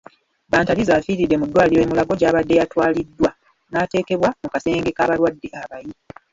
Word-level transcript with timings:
Bantariza 0.51 0.91
afiridde 0.95 1.35
mu 1.39 1.45
ddwaliro 1.47 1.81
e 1.83 1.87
Mulago 1.89 2.13
gy'abadde 2.19 2.53
yatwaliddwa 2.59 3.29
naateekebwa 3.71 4.29
mu 4.41 4.47
kasenge 4.53 4.89
k'abalwadde 4.97 5.47
abayi. 5.61 5.93